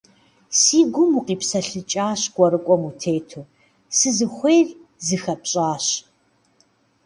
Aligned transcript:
Си 0.59 0.79
гум 0.93 1.11
укъипсэлъыкӀащ 1.19 2.21
кӀуэрыкӀуэм 2.33 2.81
утету, 2.89 3.43
сызыхуейр 3.97 4.67
зыхэпщӀащ. 5.05 5.85